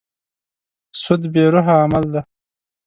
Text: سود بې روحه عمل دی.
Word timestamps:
سود 1.01 1.21
بې 1.33 1.43
روحه 1.53 1.75
عمل 1.83 2.05
دی. 2.13 2.21